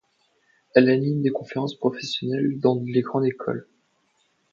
[0.73, 3.67] Elle anime des conférences professionnelles dans les grandes écoles.